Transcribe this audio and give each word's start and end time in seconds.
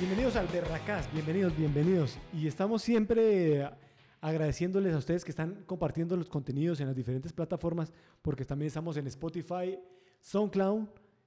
Bienvenidos 0.00 0.34
al 0.36 0.46
Berracás, 0.46 1.12
bienvenidos, 1.12 1.54
bienvenidos. 1.54 2.18
Y 2.32 2.46
estamos 2.46 2.80
siempre 2.80 3.70
agradeciéndoles 4.22 4.94
a 4.94 4.96
ustedes 4.96 5.26
que 5.26 5.30
están 5.30 5.62
compartiendo 5.66 6.16
los 6.16 6.30
contenidos 6.30 6.80
en 6.80 6.86
las 6.86 6.96
diferentes 6.96 7.34
plataformas, 7.34 7.92
porque 8.22 8.46
también 8.46 8.68
estamos 8.68 8.96
en 8.96 9.06
Spotify, 9.08 9.78
SoundCloud, 10.22 10.86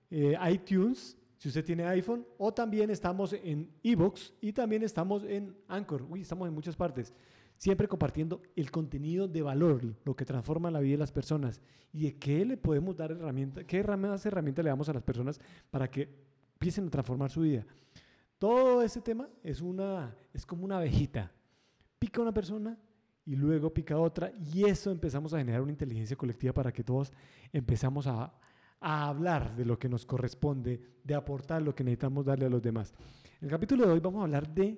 eh, 0.10 0.36
iTunes, 0.52 1.16
si 1.38 1.50
usted 1.50 1.64
tiene 1.64 1.86
iPhone, 1.86 2.26
o 2.40 2.52
también 2.52 2.90
estamos 2.90 3.34
en 3.34 3.70
Evox 3.84 4.34
y 4.42 4.52
también 4.54 4.82
estamos 4.82 5.24
en 5.24 5.56
Anchor. 5.68 6.08
Uy, 6.10 6.22
estamos 6.22 6.48
en 6.48 6.56
muchas 6.56 6.76
partes. 6.76 7.14
Siempre 7.58 7.88
compartiendo 7.88 8.42
el 8.56 8.72
contenido 8.72 9.28
de 9.28 9.44
valor, 9.44 9.84
lo 10.04 10.16
que 10.16 10.26
transforma 10.26 10.72
la 10.72 10.80
vida 10.80 10.94
de 10.94 10.98
las 10.98 11.12
personas 11.12 11.62
y 11.92 12.06
de 12.06 12.16
qué 12.16 12.44
le 12.44 12.58
podemos 12.58 12.98
dar 12.98 13.12
herramientas, 13.12 13.66
qué 13.66 13.84
más 13.84 14.26
herramientas 14.26 14.66
le 14.66 14.70
damos 14.70 14.90
a 14.90 14.94
las 14.94 15.04
personas 15.04 15.40
para 15.70 15.92
que 15.92 16.10
empiecen 16.56 16.88
a 16.88 16.90
transformar 16.90 17.30
su 17.30 17.42
vida. 17.42 17.68
Todo 18.44 18.82
ese 18.82 19.00
tema 19.00 19.30
es, 19.42 19.62
una, 19.62 20.14
es 20.34 20.46
como 20.46 20.66
una 20.66 20.76
abejita. 20.76 21.32
Pica 21.98 22.22
una 22.22 22.34
persona 22.34 22.78
y 23.26 23.38
luego 23.38 23.74
pica 23.74 23.98
otra 23.98 24.34
y 24.54 24.66
eso 24.66 24.92
empezamos 24.92 25.34
a 25.34 25.38
generar 25.38 25.62
una 25.62 25.72
inteligencia 25.72 26.18
colectiva 26.18 26.52
para 26.52 26.74
que 26.74 26.84
todos 26.84 27.14
empezamos 27.54 28.06
a, 28.06 28.38
a 28.82 29.08
hablar 29.08 29.56
de 29.56 29.64
lo 29.64 29.80
que 29.80 29.88
nos 29.88 30.06
corresponde, 30.06 30.98
de 31.06 31.16
aportar 31.16 31.62
lo 31.62 31.74
que 31.74 31.86
necesitamos 31.86 32.26
darle 32.26 32.48
a 32.48 32.50
los 32.50 32.62
demás. 32.62 32.94
En 33.40 33.46
el 33.46 33.50
capítulo 33.50 33.86
de 33.86 33.94
hoy 33.94 34.02
vamos 34.02 34.20
a 34.20 34.24
hablar 34.24 34.54
de 34.54 34.78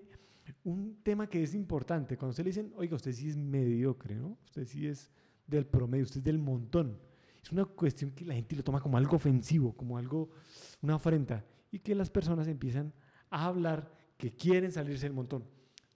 un 0.64 1.00
tema 1.02 1.26
que 1.26 1.42
es 1.42 1.56
importante. 1.56 2.18
Cuando 2.18 2.34
usted 2.34 2.44
le 2.44 2.52
dicen, 2.52 2.72
oiga, 2.76 2.96
usted 2.96 3.14
sí 3.14 3.30
es 3.30 3.36
mediocre, 3.36 4.14
¿no? 4.14 4.38
Usted 4.46 4.66
sí 4.66 4.86
es 4.86 5.10
del 5.48 5.66
promedio, 5.66 6.04
usted 6.04 6.20
es 6.20 6.24
del 6.24 6.38
montón. 6.38 7.00
Es 7.42 7.52
una 7.52 7.66
cuestión 7.66 8.12
que 8.12 8.26
la 8.26 8.36
gente 8.36 8.56
lo 8.56 8.64
toma 8.64 8.80
como 8.80 8.96
algo 8.96 9.16
ofensivo, 9.16 9.76
como 9.76 9.98
algo, 9.98 10.30
una 10.84 10.94
afrenta, 10.94 11.44
y 11.72 11.80
que 11.80 11.96
las 11.96 12.12
personas 12.12 12.48
empiezan 12.48 12.94
a 13.36 13.48
hablar 13.48 13.92
que 14.18 14.34
quieren 14.34 14.72
salirse 14.72 15.06
del 15.06 15.14
montón. 15.14 15.44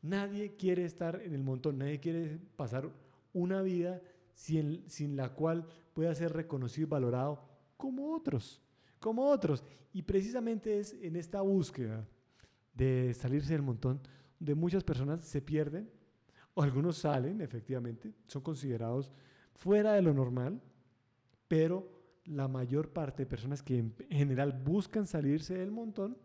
Nadie 0.02 0.58
quiere 0.58 0.84
estar 0.84 1.22
en 1.22 1.34
el 1.34 1.42
montón, 1.42 1.78
nadie 1.78 2.02
quiere 2.02 2.38
pasar 2.58 2.92
una 3.32 3.62
vida 3.62 4.02
sin, 4.34 4.84
sin 4.90 5.16
la 5.16 5.30
cual 5.30 5.66
pueda 5.94 6.14
ser 6.16 6.34
reconocido 6.34 6.88
y 6.88 6.90
valorado 6.90 7.42
como 7.78 8.14
otros, 8.14 8.62
como 9.00 9.30
otros. 9.30 9.64
Y 9.94 10.02
precisamente 10.02 10.80
es 10.80 10.94
en 11.02 11.16
esta 11.16 11.40
búsqueda 11.40 12.06
de 12.74 13.14
salirse 13.14 13.54
del 13.54 13.62
montón 13.62 14.02
de 14.38 14.54
muchas 14.54 14.84
personas 14.84 15.22
se 15.22 15.42
pierden, 15.42 15.90
o 16.56 16.62
algunos 16.62 16.98
salen, 16.98 17.40
efectivamente, 17.40 18.14
son 18.28 18.42
considerados 18.42 19.12
fuera 19.54 19.94
de 19.94 20.02
lo 20.02 20.14
normal, 20.14 20.62
pero 21.48 21.90
la 22.26 22.50
mayor 22.50 22.92
parte 22.92 23.24
de 23.24 23.30
personas 23.30 23.64
que 23.64 23.78
en 23.78 23.96
general 24.10 24.52
buscan 24.52 25.08
salirse 25.08 25.58
del 25.58 25.72
montón, 25.72 26.18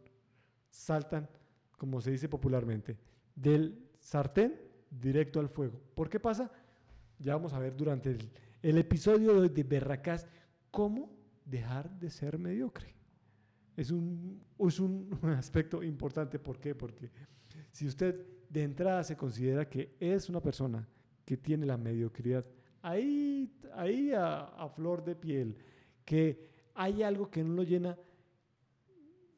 saltan, 0.75 1.29
como 1.79 2.01
se 2.01 2.11
dice 2.11 2.29
popularmente, 2.29 2.99
del 3.35 3.79
sartén 4.01 4.61
directo 4.91 5.41
al 5.41 5.49
fuego. 5.49 5.81
¿Por 5.95 6.09
qué 6.09 6.19
pasa? 6.19 6.51
Ya 7.19 7.35
vamos 7.35 7.53
a 7.53 7.59
ver 7.59 7.77
durante 7.77 8.17
el, 8.63 8.79
episodio 8.79 9.41
de, 9.41 9.49
de 9.49 9.63
Berracás 9.63 10.27
cómo 10.71 11.17
dejar 11.45 11.89
de 11.99 12.11
ser 12.11 12.39
mediocre. 12.39 12.93
Es 13.77 13.91
un, 13.91 14.43
es 14.59 14.81
un 14.81 15.09
aspecto 15.39 15.83
importante. 15.83 16.39
¿Por 16.39 16.59
qué? 16.59 16.75
Porque 16.75 17.11
si 17.71 17.87
usted 17.87 18.27
de 18.49 18.63
entrada 18.63 19.05
se 19.05 19.17
considera 19.17 19.69
que 19.69 19.97
es 20.01 20.29
una 20.29 20.41
persona 20.41 20.87
que 21.25 21.37
tiene 21.37 21.67
la 21.67 21.77
mediocridad 21.77 22.45
ahí, 22.83 23.57
ahí 23.75 24.13
a, 24.13 24.41
a 24.41 24.69
flor 24.69 25.05
de 25.05 25.15
piel, 25.15 25.57
que 26.05 26.51
hay 26.75 27.03
algo 27.03 27.31
que 27.31 27.45
no 27.45 27.55
lo 27.55 27.63
llena, 27.63 27.97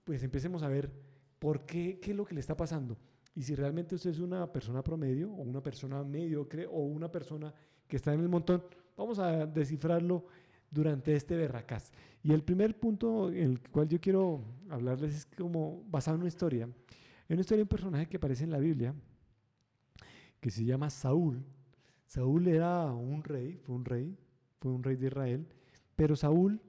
pues 0.05 0.23
empecemos 0.23 0.63
a 0.63 0.69
ver 0.69 1.06
¿Por 1.39 1.67
qué? 1.67 1.99
¿Qué 2.01 2.13
es 2.13 2.17
lo 2.17 2.25
que 2.25 2.35
le 2.35 2.41
está 2.41 2.57
pasando? 2.57 2.97
Y 3.35 3.43
si 3.43 3.55
realmente 3.55 3.95
usted 3.95 4.11
es 4.11 4.19
una 4.19 4.51
persona 4.51 4.83
promedio 4.83 5.31
o 5.31 5.43
una 5.43 5.63
persona 5.63 6.03
mediocre 6.03 6.67
o 6.67 6.81
una 6.81 7.11
persona 7.11 7.53
que 7.87 7.97
está 7.97 8.15
en 8.15 8.21
el 8.21 8.29
montón, 8.29 8.65
vamos 8.97 9.19
a 9.19 9.47
descifrarlo 9.47 10.25
durante 10.71 11.15
este 11.15 11.37
berracás. 11.37 11.93
Y 12.23 12.33
el 12.33 12.43
primer 12.43 12.79
punto 12.79 13.31
en 13.31 13.51
el 13.51 13.61
cual 13.71 13.89
yo 13.89 14.01
quiero 14.01 14.43
hablarles 14.71 15.15
es 15.15 15.27
como 15.27 15.85
basado 15.89 16.17
en 16.17 16.23
una 16.23 16.29
historia. 16.29 16.65
En 16.65 17.35
una 17.35 17.41
historia 17.41 17.59
de 17.59 17.65
un 17.65 17.69
personaje 17.69 18.09
que 18.09 18.17
aparece 18.17 18.45
en 18.45 18.51
la 18.51 18.59
Biblia, 18.59 18.95
que 20.41 20.51
se 20.51 20.65
llama 20.65 20.91
Saúl. 20.91 21.45
Saúl 22.07 22.47
era 22.49 22.93
un 22.93 23.23
rey, 23.23 23.57
fue 23.57 23.75
un 23.75 23.85
rey, 23.85 24.17
fue 24.61 24.73
un 24.73 24.83
rey 24.83 24.97
de 24.97 25.09
Israel, 25.09 25.47
pero 25.95 26.17
Saúl 26.17 26.61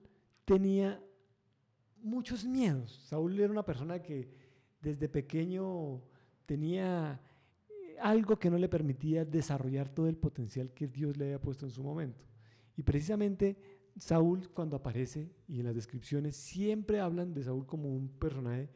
tenía 0.45 1.01
muchos 2.01 2.45
miedos. 2.45 2.91
Saúl 3.07 3.39
era 3.39 3.51
una 3.51 3.65
persona 3.65 4.01
que 4.01 4.46
desde 4.87 5.09
pequeño 5.09 6.01
tenía 6.45 7.19
eh, 7.69 7.97
algo 7.99 8.39
que 8.39 8.49
no 8.49 8.57
le 8.57 8.69
permitía 8.69 9.25
desarrollar 9.25 9.89
todo 9.89 10.07
el 10.07 10.15
potencial 10.15 10.71
que 10.73 10.87
Dios 10.87 11.17
le 11.17 11.25
había 11.25 11.41
puesto 11.41 11.65
en 11.65 11.71
su 11.71 11.83
momento. 11.83 12.23
Y 12.77 12.83
precisamente 12.83 13.57
Saúl 13.97 14.49
cuando 14.49 14.77
aparece 14.77 15.29
y 15.47 15.59
en 15.59 15.65
las 15.65 15.75
descripciones 15.75 16.37
siempre 16.37 17.01
hablan 17.01 17.33
de 17.33 17.43
Saúl 17.43 17.65
como 17.65 17.93
un 17.93 18.07
personaje 18.07 18.69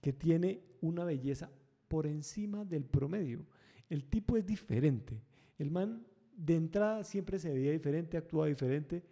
que 0.00 0.12
tiene 0.12 0.62
una 0.80 1.04
belleza 1.04 1.50
por 1.88 2.06
encima 2.06 2.64
del 2.64 2.84
promedio. 2.84 3.44
El 3.88 4.04
tipo 4.04 4.36
es 4.36 4.46
diferente. 4.46 5.20
El 5.58 5.72
man 5.72 6.06
de 6.36 6.54
entrada 6.54 7.02
siempre 7.02 7.40
se 7.40 7.52
veía 7.52 7.72
diferente, 7.72 8.16
actuaba 8.16 8.46
diferente, 8.46 9.02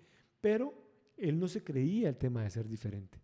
pero 0.41 0.73
él 1.17 1.41
no 1.41 1.49
se 1.49 1.65
creía 1.65 2.11
el 2.11 2.17
tema 2.17 2.45
de 2.45 2.51
ser 2.51 2.69
diferente. 2.69 3.19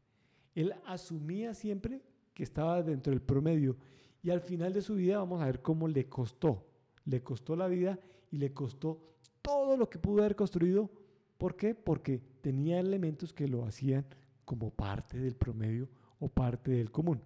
Él 0.54 0.74
asumía 0.84 1.54
siempre 1.54 2.02
que 2.34 2.42
estaba 2.42 2.82
dentro 2.82 3.12
del 3.12 3.22
promedio. 3.22 3.76
Y 4.22 4.30
al 4.30 4.40
final 4.40 4.72
de 4.72 4.82
su 4.82 4.94
vida 4.94 5.18
vamos 5.18 5.42
a 5.42 5.46
ver 5.46 5.62
cómo 5.62 5.88
le 5.88 6.08
costó. 6.08 6.66
Le 7.04 7.22
costó 7.22 7.56
la 7.56 7.66
vida 7.66 7.98
y 8.30 8.36
le 8.36 8.52
costó 8.52 9.16
todo 9.42 9.76
lo 9.76 9.88
que 9.88 9.98
pudo 9.98 10.20
haber 10.20 10.36
construido. 10.36 10.90
¿Por 11.38 11.56
qué? 11.56 11.74
Porque 11.74 12.20
tenía 12.40 12.80
elementos 12.80 13.32
que 13.32 13.48
lo 13.48 13.64
hacían 13.64 14.04
como 14.44 14.70
parte 14.70 15.18
del 15.18 15.36
promedio 15.36 15.88
o 16.18 16.28
parte 16.28 16.72
del 16.72 16.90
común. 16.90 17.20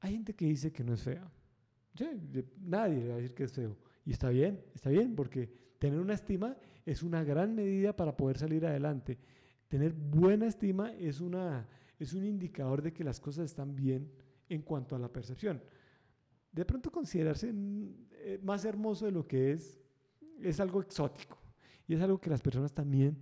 Hay 0.00 0.12
gente 0.12 0.34
que 0.34 0.46
dice 0.46 0.72
que 0.72 0.84
no 0.84 0.94
es 0.94 1.02
fea. 1.02 1.30
nadie 2.60 3.00
le 3.00 3.08
va 3.08 3.14
a 3.14 3.16
decir 3.18 3.34
que 3.34 3.44
es 3.44 3.52
feo. 3.52 3.76
Y 4.04 4.12
está 4.12 4.30
bien, 4.30 4.64
está 4.74 4.90
bien, 4.90 5.14
porque 5.14 5.50
tener 5.78 6.00
una 6.00 6.14
estima 6.14 6.56
es 6.86 7.02
una 7.02 7.22
gran 7.24 7.54
medida 7.54 7.94
para 7.94 8.16
poder 8.16 8.38
salir 8.38 8.64
adelante. 8.64 9.18
Tener 9.68 9.92
buena 9.92 10.46
estima 10.46 10.94
es, 10.94 11.20
una, 11.20 11.68
es 11.98 12.12
un 12.12 12.24
indicador 12.24 12.82
de 12.82 12.92
que 12.92 13.04
las 13.04 13.20
cosas 13.20 13.46
están 13.46 13.74
bien 13.74 14.10
en 14.48 14.62
cuanto 14.62 14.96
a 14.96 14.98
la 14.98 15.12
percepción. 15.12 15.62
De 16.52 16.64
pronto 16.64 16.90
considerarse 16.90 17.52
eh, 18.12 18.38
más 18.42 18.64
hermoso 18.64 19.06
de 19.06 19.12
lo 19.12 19.26
que 19.26 19.52
es 19.52 19.78
es 20.40 20.60
algo 20.60 20.80
exótico 20.80 21.36
y 21.86 21.94
es 21.94 22.00
algo 22.00 22.20
que 22.20 22.30
las 22.30 22.40
personas 22.40 22.72
también 22.72 23.18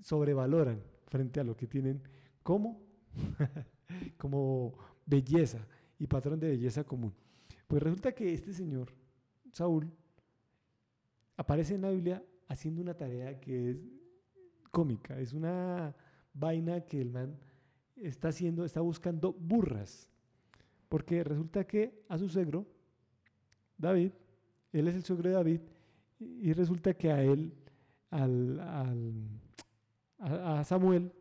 sobrevaloran 0.00 0.82
frente 1.08 1.40
a 1.40 1.44
lo 1.44 1.56
que 1.56 1.66
tienen 1.66 2.02
como, 2.42 2.80
como 4.16 4.74
belleza 5.06 5.66
y 5.98 6.06
patrón 6.06 6.40
de 6.40 6.48
belleza 6.48 6.84
común. 6.84 7.12
Pues 7.66 7.82
resulta 7.82 8.12
que 8.12 8.32
este 8.32 8.52
señor, 8.52 8.92
Saúl, 9.52 9.90
aparece 11.36 11.74
en 11.74 11.82
la 11.82 11.90
Biblia 11.90 12.22
haciendo 12.48 12.82
una 12.82 12.94
tarea 12.94 13.40
que 13.40 13.70
es 13.70 13.78
cómica, 14.70 15.18
es 15.18 15.32
una 15.32 15.94
vaina 16.34 16.80
que 16.82 17.00
el 17.00 17.10
man 17.10 17.38
está 17.96 18.28
haciendo, 18.28 18.64
está 18.64 18.80
buscando 18.80 19.32
burras. 19.32 20.10
Porque 20.88 21.24
resulta 21.24 21.64
que 21.64 22.04
a 22.08 22.18
su 22.18 22.28
suegro, 22.28 22.66
David, 23.78 24.12
él 24.72 24.88
es 24.88 24.94
el 24.94 25.02
suegro 25.02 25.28
de 25.30 25.34
David, 25.36 25.60
y 26.20 26.52
resulta 26.52 26.94
que 26.94 27.10
a 27.10 27.22
él, 27.22 27.52
al, 28.10 28.60
a, 30.18 30.62
Samuel, 30.64 31.12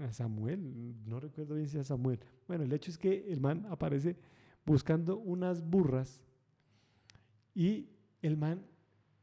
a 0.00 0.12
Samuel, 0.12 0.96
no 1.06 1.20
recuerdo 1.20 1.54
bien 1.54 1.68
si 1.68 1.78
a 1.78 1.84
Samuel. 1.84 2.18
Bueno, 2.48 2.64
el 2.64 2.72
hecho 2.72 2.90
es 2.90 2.98
que 2.98 3.30
el 3.32 3.40
man 3.40 3.66
aparece 3.70 4.16
buscando 4.64 5.18
unas 5.18 5.62
burras 5.62 6.20
y 7.54 7.88
el 8.22 8.36
man 8.36 8.66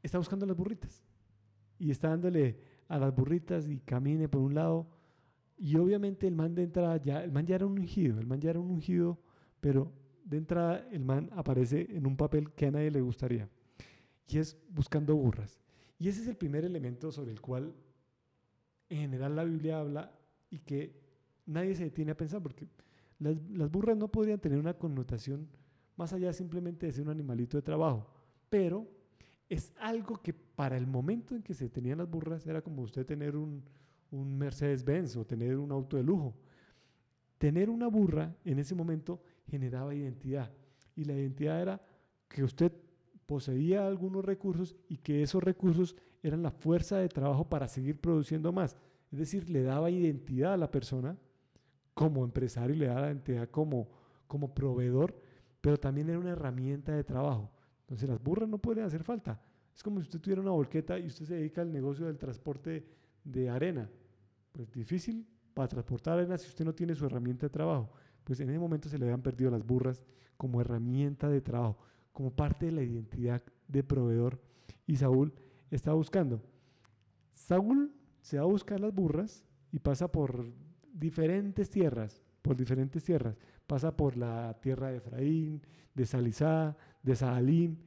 está 0.01 0.17
buscando 0.17 0.45
las 0.45 0.55
burritas 0.55 1.03
y 1.77 1.91
está 1.91 2.09
dándole 2.09 2.59
a 2.87 2.97
las 2.97 3.13
burritas 3.13 3.67
y 3.67 3.79
camine 3.79 4.29
por 4.29 4.41
un 4.41 4.55
lado. 4.55 4.87
Y 5.57 5.77
obviamente 5.77 6.27
el 6.27 6.35
man 6.35 6.55
de 6.55 6.63
entrada 6.63 6.97
ya, 6.97 7.23
el 7.23 7.31
man 7.31 7.45
ya 7.45 7.55
era 7.55 7.65
un 7.65 7.79
ungido, 7.79 8.19
el 8.19 8.27
man 8.27 8.41
ya 8.41 8.49
era 8.49 8.59
un 8.59 8.71
ungido, 8.71 9.19
pero 9.59 9.91
de 10.25 10.37
entrada 10.37 10.87
el 10.91 11.03
man 11.03 11.29
aparece 11.33 11.87
en 11.89 12.07
un 12.07 12.17
papel 12.17 12.51
que 12.51 12.67
a 12.67 12.71
nadie 12.71 12.91
le 12.91 13.01
gustaría. 13.01 13.49
Y 14.27 14.37
es 14.37 14.57
buscando 14.69 15.15
burras. 15.15 15.59
Y 15.99 16.07
ese 16.07 16.21
es 16.21 16.27
el 16.27 16.35
primer 16.35 16.65
elemento 16.65 17.11
sobre 17.11 17.31
el 17.31 17.41
cual 17.41 17.73
en 18.89 18.99
general 18.99 19.35
la 19.35 19.43
Biblia 19.43 19.79
habla 19.79 20.11
y 20.49 20.59
que 20.59 20.99
nadie 21.45 21.75
se 21.75 21.85
detiene 21.85 22.11
a 22.11 22.17
pensar, 22.17 22.41
porque 22.41 22.67
las, 23.19 23.35
las 23.51 23.69
burras 23.69 23.97
no 23.97 24.09
podrían 24.09 24.39
tener 24.39 24.59
una 24.59 24.73
connotación 24.73 25.47
más 25.95 26.13
allá 26.13 26.33
simplemente 26.33 26.85
de 26.85 26.91
ser 26.91 27.03
un 27.03 27.09
animalito 27.09 27.57
de 27.57 27.63
trabajo, 27.63 28.07
pero 28.49 28.87
es 29.49 29.71
algo 29.79 30.21
que 30.21 30.33
para 30.33 30.77
el 30.77 30.87
momento 30.87 31.35
en 31.35 31.43
que 31.43 31.53
se 31.53 31.69
tenían 31.69 31.99
las 31.99 32.09
burras 32.09 32.45
era 32.47 32.61
como 32.61 32.81
usted 32.81 33.05
tener 33.05 33.35
un, 33.35 33.63
un 34.13 34.37
Mercedes-Benz 34.37 35.17
o 35.17 35.25
tener 35.25 35.57
un 35.57 35.71
auto 35.71 35.97
de 35.97 36.03
lujo. 36.03 36.35
tener 37.37 37.69
una 37.69 37.87
burra 37.87 38.33
en 38.45 38.59
ese 38.59 38.73
momento 38.73 39.21
generaba 39.47 39.93
identidad. 39.93 40.49
Y 40.95 41.03
la 41.03 41.13
identidad 41.13 41.61
era 41.61 41.81
que 42.29 42.41
usted 42.41 42.71
poseía 43.25 43.85
algunos 43.85 44.23
recursos 44.23 44.77
y 44.87 44.97
que 44.97 45.23
esos 45.23 45.43
recursos 45.43 45.95
eran 46.21 46.41
la 46.41 46.51
fuerza 46.51 46.99
de 46.99 47.09
trabajo 47.09 47.49
para 47.49 47.67
seguir 47.67 47.99
produciendo 47.99 48.53
más. 48.53 48.77
Es 49.11 49.19
decir, 49.19 49.49
le 49.49 49.63
daba 49.63 49.89
identidad 49.91 50.53
a 50.53 50.57
la 50.57 50.71
persona 50.71 51.17
como 51.93 52.23
empresario, 52.23 52.75
le 52.75 52.87
daba 52.87 53.07
identidad 53.07 53.49
como, 53.49 53.89
como 54.25 54.53
proveedor, 54.53 55.13
pero 55.59 55.77
también 55.77 56.09
era 56.09 56.19
una 56.19 56.31
herramienta 56.31 56.93
de 56.95 57.03
trabajo. 57.03 57.51
Entonces 57.81 58.07
las 58.07 58.23
burras 58.23 58.47
no 58.47 58.57
pueden 58.57 58.85
hacer 58.85 59.03
falta. 59.03 59.41
Es 59.75 59.83
como 59.83 59.99
si 59.99 60.03
usted 60.03 60.21
tuviera 60.21 60.41
una 60.41 60.51
volqueta 60.51 60.97
y 60.97 61.07
usted 61.07 61.25
se 61.25 61.35
dedica 61.35 61.61
al 61.61 61.73
negocio 61.73 62.05
del 62.05 62.17
transporte 62.17 62.85
de 63.23 63.49
arena. 63.49 63.89
Pues 64.53 64.71
difícil 64.71 65.27
para 65.55 65.67
transportar 65.67 66.13
arena 66.13 66.37
si 66.37 66.47
usted 66.47 66.63
no 66.63 66.73
tiene 66.73 66.95
su 66.95 67.05
herramienta 67.05 67.47
de 67.47 67.49
trabajo. 67.49 67.91
Pues 68.23 68.39
en 68.39 68.49
ese 68.49 68.59
momento 68.59 68.87
se 68.87 68.97
le 68.97 69.05
habían 69.05 69.23
perdido 69.23 69.49
las 69.51 69.65
burras 69.65 70.05
como 70.37 70.61
herramienta 70.61 71.27
de 71.27 71.41
trabajo, 71.41 71.79
como 72.11 72.31
parte 72.31 72.67
de 72.67 72.71
la 72.71 72.83
identidad 72.83 73.41
de 73.67 73.83
proveedor. 73.83 74.39
Y 74.85 74.95
Saúl 74.95 75.33
está 75.71 75.93
buscando. 75.93 76.41
Saúl 77.33 77.93
se 78.21 78.37
va 78.37 78.43
a 78.43 78.47
buscar 78.47 78.79
las 78.79 78.93
burras 78.93 79.43
y 79.71 79.79
pasa 79.79 80.11
por 80.11 80.45
diferentes 80.93 81.69
tierras, 81.71 82.21
por 82.43 82.55
diferentes 82.55 83.03
tierras. 83.03 83.37
Pasa 83.65 83.97
por 83.97 84.15
la 84.15 84.55
tierra 84.61 84.89
de 84.89 84.97
Efraín, 84.97 85.61
de 85.95 86.05
Salizá, 86.05 86.77
de 87.01 87.15
Sahalim, 87.15 87.77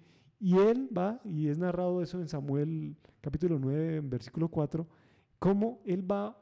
y 0.40 0.58
él 0.58 0.90
va, 0.96 1.20
y 1.24 1.48
es 1.48 1.58
narrado 1.58 2.02
eso 2.02 2.20
en 2.20 2.28
Samuel 2.28 2.96
capítulo 3.20 3.58
9, 3.58 3.96
en 3.96 4.10
versículo 4.10 4.48
4, 4.48 4.86
cómo 5.38 5.80
él 5.84 6.10
va 6.10 6.36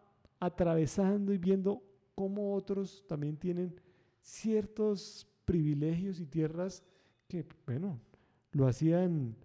atravesando 0.45 1.33
y 1.33 1.39
viendo 1.39 1.83
cómo 2.15 2.55
otros 2.55 3.05
también 3.09 3.37
tienen 3.37 3.81
ciertos 4.21 5.27
privilegios 5.45 6.21
y 6.21 6.27
tierras 6.27 6.83
que, 7.29 7.47
bueno, 7.67 8.01
lo 8.53 8.67
hacían, 8.67 9.37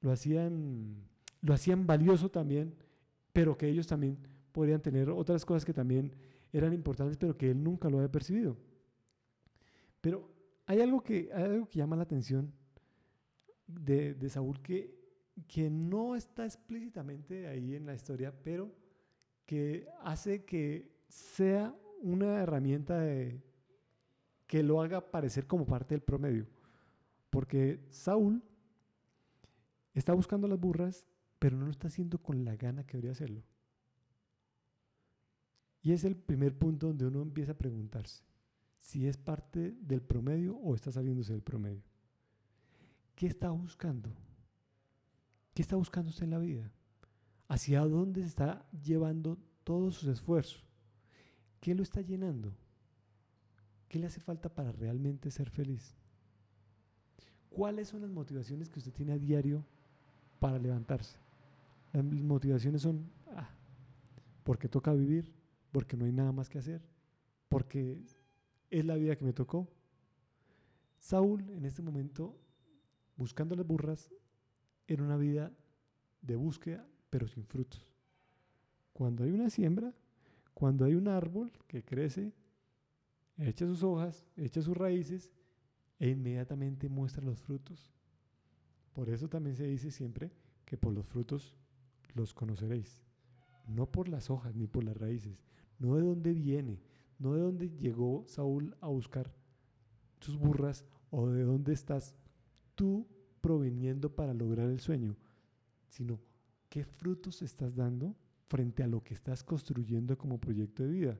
lo 0.00 0.12
hacían, 0.12 1.08
lo 1.40 1.54
hacían 1.54 1.86
valioso 1.86 2.30
también, 2.30 2.74
pero 3.32 3.56
que 3.56 3.68
ellos 3.68 3.86
también 3.86 4.18
podrían 4.52 4.82
tener 4.82 5.10
otras 5.10 5.44
cosas 5.44 5.64
que 5.64 5.72
también 5.72 6.14
eran 6.52 6.74
importantes, 6.74 7.16
pero 7.16 7.36
que 7.36 7.50
él 7.50 7.62
nunca 7.62 7.88
lo 7.88 7.98
había 7.98 8.12
percibido. 8.12 8.56
Pero 10.00 10.30
hay 10.66 10.80
algo 10.80 11.02
que, 11.02 11.30
algo 11.32 11.68
que 11.68 11.78
llama 11.78 11.96
la 11.96 12.02
atención 12.02 12.52
de, 13.66 14.14
de 14.14 14.28
Saúl 14.28 14.60
que, 14.60 14.94
que 15.48 15.70
no 15.70 16.14
está 16.14 16.44
explícitamente 16.44 17.48
ahí 17.48 17.74
en 17.74 17.86
la 17.86 17.94
historia, 17.94 18.34
pero 18.44 18.81
que 19.46 19.88
hace 20.02 20.44
que 20.44 20.92
sea 21.08 21.74
una 22.00 22.40
herramienta 22.40 23.02
que 24.46 24.62
lo 24.62 24.82
haga 24.82 25.10
parecer 25.10 25.46
como 25.46 25.66
parte 25.66 25.94
del 25.94 26.02
promedio. 26.02 26.46
Porque 27.30 27.80
Saúl 27.90 28.42
está 29.94 30.12
buscando 30.12 30.48
las 30.48 30.60
burras, 30.60 31.06
pero 31.38 31.56
no 31.56 31.64
lo 31.64 31.70
está 31.70 31.88
haciendo 31.88 32.18
con 32.18 32.44
la 32.44 32.56
gana 32.56 32.84
que 32.84 32.92
debería 32.92 33.12
hacerlo. 33.12 33.42
Y 35.82 35.92
es 35.92 36.04
el 36.04 36.16
primer 36.16 36.56
punto 36.56 36.88
donde 36.88 37.06
uno 37.06 37.22
empieza 37.22 37.52
a 37.52 37.58
preguntarse 37.58 38.22
si 38.78 39.06
es 39.06 39.16
parte 39.16 39.74
del 39.80 40.02
promedio 40.02 40.56
o 40.56 40.74
está 40.74 40.90
saliéndose 40.92 41.32
del 41.32 41.42
promedio. 41.42 41.82
¿Qué 43.14 43.26
está 43.26 43.50
buscando? 43.50 44.10
¿Qué 45.54 45.62
está 45.62 45.76
buscando 45.76 46.10
usted 46.10 46.24
en 46.24 46.30
la 46.30 46.38
vida? 46.38 46.70
¿Hacia 47.52 47.84
dónde 47.84 48.22
se 48.22 48.28
está 48.28 48.66
llevando 48.82 49.36
todos 49.62 49.96
sus 49.96 50.08
esfuerzos? 50.08 50.64
¿Qué 51.60 51.74
lo 51.74 51.82
está 51.82 52.00
llenando? 52.00 52.50
¿Qué 53.90 53.98
le 53.98 54.06
hace 54.06 54.22
falta 54.22 54.48
para 54.48 54.72
realmente 54.72 55.30
ser 55.30 55.50
feliz? 55.50 55.94
¿Cuáles 57.50 57.88
son 57.88 58.00
las 58.00 58.10
motivaciones 58.10 58.70
que 58.70 58.78
usted 58.78 58.94
tiene 58.94 59.12
a 59.12 59.18
diario 59.18 59.66
para 60.40 60.58
levantarse? 60.58 61.18
Las 61.92 62.02
motivaciones 62.02 62.80
son, 62.80 63.10
ah, 63.36 63.50
porque 64.44 64.66
toca 64.66 64.94
vivir, 64.94 65.30
porque 65.72 65.94
no 65.94 66.06
hay 66.06 66.12
nada 66.12 66.32
más 66.32 66.48
que 66.48 66.56
hacer, 66.56 66.80
porque 67.50 68.02
es 68.70 68.84
la 68.86 68.94
vida 68.94 69.14
que 69.14 69.26
me 69.26 69.34
tocó. 69.34 69.68
Saúl 70.98 71.50
en 71.50 71.66
este 71.66 71.82
momento, 71.82 72.34
buscando 73.14 73.54
las 73.56 73.66
burras, 73.66 74.10
era 74.86 75.02
una 75.02 75.18
vida 75.18 75.52
de 76.22 76.36
búsqueda, 76.36 76.88
pero 77.12 77.28
sin 77.28 77.44
frutos. 77.44 77.86
Cuando 78.94 79.22
hay 79.22 79.32
una 79.32 79.50
siembra, 79.50 79.92
cuando 80.54 80.86
hay 80.86 80.94
un 80.94 81.08
árbol 81.08 81.52
que 81.66 81.84
crece, 81.84 82.32
echa 83.36 83.66
sus 83.66 83.82
hojas, 83.82 84.24
echa 84.34 84.62
sus 84.62 84.74
raíces 84.74 85.30
e 85.98 86.08
inmediatamente 86.08 86.88
muestra 86.88 87.22
los 87.22 87.38
frutos. 87.38 87.92
Por 88.94 89.10
eso 89.10 89.28
también 89.28 89.56
se 89.56 89.66
dice 89.66 89.90
siempre 89.90 90.32
que 90.64 90.78
por 90.78 90.94
los 90.94 91.04
frutos 91.04 91.54
los 92.14 92.32
conoceréis. 92.32 93.02
No 93.68 93.84
por 93.84 94.08
las 94.08 94.30
hojas 94.30 94.54
ni 94.54 94.66
por 94.66 94.82
las 94.82 94.96
raíces, 94.96 95.44
no 95.78 95.96
de 95.96 96.02
dónde 96.02 96.32
viene, 96.32 96.80
no 97.18 97.34
de 97.34 97.42
dónde 97.42 97.68
llegó 97.68 98.24
Saúl 98.26 98.74
a 98.80 98.88
buscar 98.88 99.34
sus 100.18 100.38
burras 100.38 100.86
o 101.10 101.28
de 101.28 101.42
dónde 101.42 101.74
estás 101.74 102.14
tú 102.74 103.06
proveniendo 103.42 104.14
para 104.14 104.32
lograr 104.32 104.70
el 104.70 104.80
sueño, 104.80 105.14
sino 105.88 106.18
qué 106.72 106.86
frutos 106.86 107.42
estás 107.42 107.76
dando 107.76 108.16
frente 108.48 108.82
a 108.82 108.86
lo 108.86 109.04
que 109.04 109.12
estás 109.12 109.44
construyendo 109.44 110.16
como 110.16 110.40
proyecto 110.40 110.82
de 110.82 110.90
vida. 110.90 111.18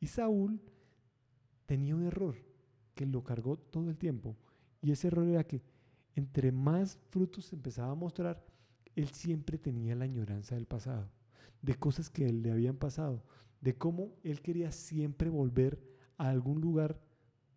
Y 0.00 0.06
Saúl 0.06 0.60
tenía 1.64 1.96
un 1.96 2.02
error 2.02 2.36
que 2.94 3.06
lo 3.06 3.24
cargó 3.24 3.56
todo 3.56 3.88
el 3.88 3.96
tiempo. 3.96 4.36
Y 4.82 4.90
ese 4.90 5.06
error 5.06 5.26
era 5.26 5.44
que 5.44 5.62
entre 6.14 6.52
más 6.52 6.98
frutos 7.08 7.54
empezaba 7.54 7.92
a 7.92 7.94
mostrar, 7.94 8.44
él 8.94 9.08
siempre 9.08 9.56
tenía 9.56 9.94
la 9.94 10.04
añoranza 10.04 10.56
del 10.56 10.66
pasado, 10.66 11.08
de 11.62 11.74
cosas 11.76 12.10
que 12.10 12.30
le 12.30 12.50
habían 12.50 12.76
pasado, 12.76 13.24
de 13.62 13.78
cómo 13.78 14.12
él 14.24 14.42
quería 14.42 14.72
siempre 14.72 15.30
volver 15.30 15.80
a 16.18 16.28
algún 16.28 16.60
lugar 16.60 17.00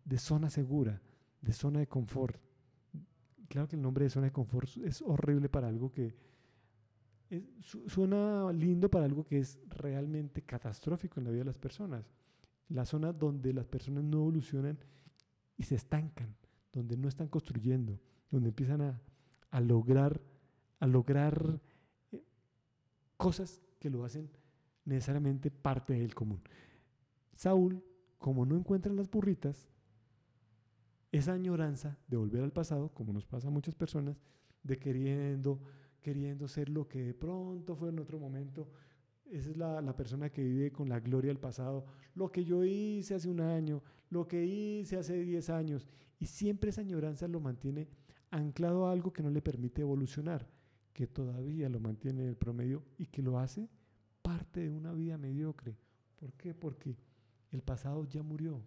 de 0.06 0.16
zona 0.16 0.48
segura, 0.48 1.02
de 1.42 1.52
zona 1.52 1.80
de 1.80 1.86
confort. 1.86 2.40
Claro 3.50 3.68
que 3.68 3.76
el 3.76 3.82
nombre 3.82 4.04
de 4.04 4.10
zona 4.10 4.28
de 4.28 4.32
confort 4.32 4.74
es 4.78 5.02
horrible 5.02 5.50
para 5.50 5.68
algo 5.68 5.92
que 5.92 6.29
suena 7.86 8.52
lindo 8.52 8.90
para 8.90 9.04
algo 9.04 9.24
que 9.24 9.38
es 9.38 9.58
realmente 9.68 10.42
catastrófico 10.42 11.20
en 11.20 11.24
la 11.24 11.30
vida 11.30 11.40
de 11.40 11.46
las 11.46 11.58
personas 11.58 12.10
la 12.70 12.84
zona 12.86 13.12
donde 13.12 13.52
las 13.52 13.66
personas 13.66 14.04
no 14.04 14.18
evolucionan 14.18 14.78
y 15.56 15.64
se 15.64 15.74
estancan, 15.74 16.34
donde 16.72 16.96
no 16.96 17.08
están 17.08 17.28
construyendo, 17.28 18.00
donde 18.30 18.48
empiezan 18.48 18.80
a, 18.80 19.60
lograr, 19.60 20.20
a 20.78 20.86
lograr 20.86 21.60
eh, 22.12 22.22
cosas 23.16 23.60
que 23.78 23.90
lo 23.90 24.04
hacen 24.04 24.30
necesariamente 24.84 25.50
parte 25.50 25.94
del 25.94 26.14
común. 26.14 26.40
Saúl, 27.34 27.84
como 28.18 28.46
no 28.46 28.56
encuentra 28.56 28.92
las 28.92 29.10
burritas, 29.10 29.68
esa 31.10 31.32
añoranza 31.32 31.98
de 32.06 32.16
volver 32.16 32.44
al 32.44 32.52
pasado, 32.52 32.94
como 32.94 33.12
nos 33.12 33.26
pasa 33.26 33.48
a 33.48 33.50
muchas 33.50 33.74
personas, 33.74 34.22
de 34.62 34.78
queriendo, 34.78 35.60
queriendo 36.00 36.48
ser 36.48 36.68
lo 36.68 36.88
que 36.88 37.02
de 37.02 37.14
pronto 37.14 37.76
fue 37.76 37.90
en 37.90 37.98
otro 37.98 38.18
momento, 38.18 38.68
esa 39.30 39.50
es 39.50 39.56
la, 39.56 39.96
persona 39.96 40.30
que 40.30 40.42
vive 40.42 40.72
con 40.72 40.88
la 40.88 40.98
gloria 41.00 41.28
del 41.28 41.38
pasado. 41.38 41.86
Lo 42.14 42.32
que 42.32 42.44
yo 42.44 42.64
hice 42.64 43.14
hace 43.14 43.28
un 43.28 43.40
año, 43.40 43.82
lo 44.10 44.26
que 44.26 44.44
hice 44.44 44.96
hace 44.96 45.22
10 45.22 45.50
años. 45.50 45.88
Y 46.18 46.26
siempre 46.26 46.70
esa 46.70 46.80
añoranza 46.80 47.28
lo 47.28 47.40
mantiene 47.40 47.88
anclado 48.30 48.86
a 48.86 48.92
algo 48.92 49.12
que 49.12 49.22
no 49.22 49.30
le 49.30 49.40
permite 49.40 49.82
evolucionar, 49.82 50.48
que 50.92 51.06
todavía 51.06 51.68
lo 51.68 51.80
mantiene 51.80 52.22
en 52.22 52.28
el 52.28 52.36
promedio 52.36 52.82
y 52.98 53.06
que 53.06 53.22
lo 53.22 53.38
hace 53.38 53.68
parte 54.22 54.60
de 54.60 54.70
una 54.70 54.92
vida 54.92 55.16
mediocre. 55.16 55.76
¿Por 56.16 56.32
qué? 56.34 56.54
Porque 56.54 56.96
el 57.50 57.62
pasado 57.62 58.04
ya 58.04 58.22
murió 58.22 58.62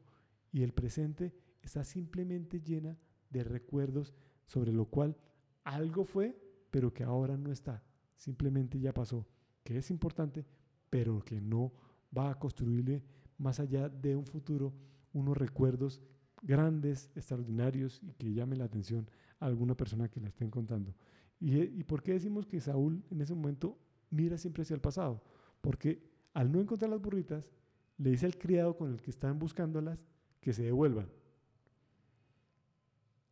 y 0.51 0.63
el 0.63 0.73
presente 0.73 1.33
está 1.61 1.83
simplemente 1.83 2.61
llena 2.61 2.97
de 3.29 3.43
recuerdos 3.43 4.13
sobre 4.45 4.71
lo 4.71 4.85
cual 4.85 5.17
algo 5.63 6.03
fue, 6.03 6.37
pero 6.73 6.91
que 6.91 7.03
ahora 7.03 7.37
no 7.37 7.51
está. 7.51 7.83
Simplemente 8.15 8.79
ya 8.79 8.95
pasó 8.95 9.27
que 9.63 9.77
es 9.77 9.91
importante, 9.91 10.43
pero 10.89 11.23
que 11.23 11.39
no 11.39 11.71
va 12.17 12.31
a 12.31 12.39
construirle 12.39 13.03
más 13.37 13.59
allá 13.59 13.89
de 13.89 14.15
un 14.15 14.25
futuro 14.25 14.73
unos 15.13 15.37
recuerdos 15.37 16.01
grandes, 16.41 17.11
extraordinarios 17.15 18.01
y 18.01 18.13
que 18.13 18.33
llamen 18.33 18.57
la 18.57 18.65
atención 18.65 19.07
a 19.39 19.45
alguna 19.45 19.77
persona 19.77 20.09
que 20.09 20.19
la 20.19 20.29
estén 20.29 20.49
contando. 20.49 20.95
¿Y, 21.39 21.59
¿Y 21.61 21.83
por 21.83 22.01
qué 22.01 22.13
decimos 22.13 22.47
que 22.47 22.59
Saúl 22.59 23.03
en 23.11 23.21
ese 23.21 23.35
momento 23.35 23.77
mira 24.09 24.39
siempre 24.39 24.63
hacia 24.63 24.73
el 24.73 24.81
pasado? 24.81 25.23
Porque 25.61 26.01
al 26.33 26.51
no 26.51 26.59
encontrar 26.59 26.89
las 26.89 27.01
burritas, 27.01 27.51
le 27.99 28.09
dice 28.09 28.25
al 28.25 28.39
criado 28.39 28.75
con 28.75 28.91
el 28.91 28.99
que 28.99 29.11
están 29.11 29.37
buscándolas 29.37 30.03
que 30.41 30.53
se 30.53 30.63
devuelvan. 30.63 31.07